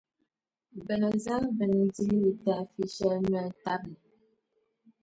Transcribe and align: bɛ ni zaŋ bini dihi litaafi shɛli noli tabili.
bɛ 0.85 0.93
ni 1.01 1.09
zaŋ 1.25 1.43
bini 1.57 1.81
dihi 1.95 2.15
litaafi 2.23 2.81
shɛli 2.95 3.19
noli 3.31 3.51
tabili. 3.63 4.01